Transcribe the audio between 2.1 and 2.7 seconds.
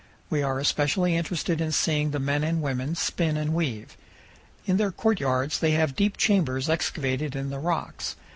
men and